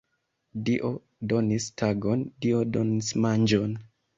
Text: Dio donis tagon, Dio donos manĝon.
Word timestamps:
Dio 0.69 0.89
donis 1.33 1.67
tagon, 1.83 2.27
Dio 2.47 2.65
donos 2.73 3.13
manĝon. 3.27 3.79